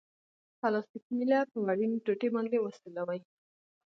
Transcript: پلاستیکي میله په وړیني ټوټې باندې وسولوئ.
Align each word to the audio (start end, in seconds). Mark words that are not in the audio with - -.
پلاستیکي 0.59 1.11
میله 1.17 1.39
په 1.51 1.57
وړیني 1.65 1.97
ټوټې 2.05 2.27
باندې 2.35 2.57
وسولوئ. 2.61 3.19